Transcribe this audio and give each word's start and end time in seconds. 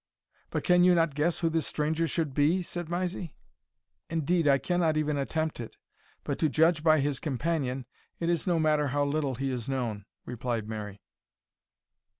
"But 0.49 0.63
can 0.63 0.83
you 0.83 0.95
not 0.95 1.13
guess 1.13 1.41
who 1.41 1.49
this 1.51 1.67
stranger 1.67 2.07
should 2.07 2.33
be?" 2.33 2.63
said 2.63 2.89
Mysie. 2.89 3.35
"Indeed, 4.09 4.47
I 4.47 4.57
cannot 4.57 4.97
even 4.97 5.15
attempt 5.15 5.59
it; 5.59 5.77
but 6.23 6.39
to 6.39 6.49
judge 6.49 6.81
by 6.81 7.01
his 7.01 7.19
companion, 7.19 7.85
it 8.19 8.27
is 8.27 8.47
no 8.47 8.57
matter 8.57 8.87
how 8.87 9.03
little 9.05 9.35
he 9.35 9.51
is 9.51 9.69
known," 9.69 10.05
replied 10.25 10.67
Mary. 10.67 11.03